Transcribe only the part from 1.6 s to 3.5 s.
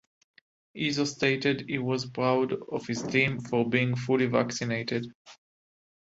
he was proud of his team